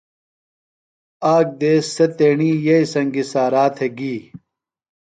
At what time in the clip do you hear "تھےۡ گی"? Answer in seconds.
3.75-4.15